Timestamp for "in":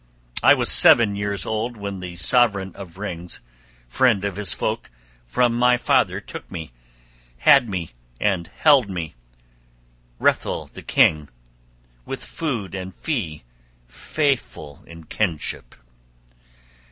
14.87-15.03